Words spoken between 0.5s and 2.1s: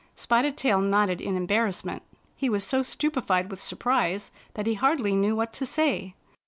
Tail nodded in embarrassment.